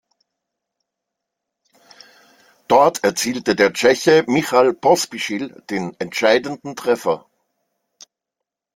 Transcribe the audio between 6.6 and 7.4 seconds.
Treffer.